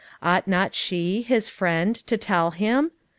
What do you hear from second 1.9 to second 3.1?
to tell him?